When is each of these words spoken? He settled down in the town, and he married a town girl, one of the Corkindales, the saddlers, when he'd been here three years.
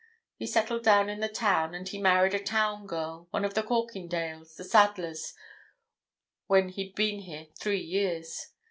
He 0.35 0.47
settled 0.47 0.83
down 0.83 1.09
in 1.09 1.19
the 1.19 1.27
town, 1.29 1.75
and 1.75 1.87
he 1.87 1.99
married 2.01 2.33
a 2.33 2.39
town 2.41 2.87
girl, 2.87 3.27
one 3.29 3.45
of 3.45 3.53
the 3.53 3.61
Corkindales, 3.61 4.55
the 4.55 4.63
saddlers, 4.63 5.35
when 6.47 6.69
he'd 6.69 6.95
been 6.95 7.19
here 7.19 7.49
three 7.59 7.83
years. 7.83 8.47